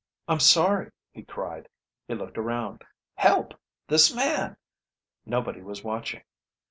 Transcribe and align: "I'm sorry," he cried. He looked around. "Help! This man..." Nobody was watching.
"I'm 0.27 0.39
sorry," 0.39 0.89
he 1.11 1.21
cried. 1.21 1.69
He 2.07 2.15
looked 2.15 2.39
around. 2.39 2.83
"Help! 3.13 3.53
This 3.87 4.11
man..." 4.15 4.57
Nobody 5.27 5.61
was 5.61 5.83
watching. 5.83 6.23